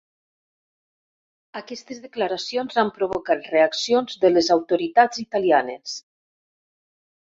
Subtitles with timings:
[1.61, 5.99] Aquestes declaracions han provocat reaccions de les autoritats italianes.